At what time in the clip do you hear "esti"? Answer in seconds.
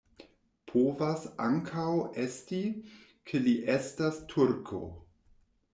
2.25-2.63